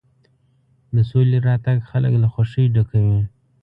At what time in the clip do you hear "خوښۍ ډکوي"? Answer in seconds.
2.33-3.21